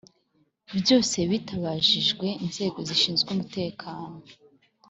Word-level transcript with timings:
byose 0.79 1.17
bitabajijwe 1.29 2.27
inzego 2.45 2.77
zishinzwe 2.87 3.29
umutekano? 3.31 4.15